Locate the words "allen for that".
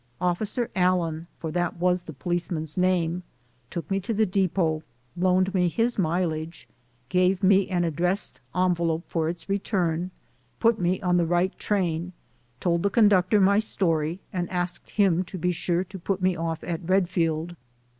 0.75-1.75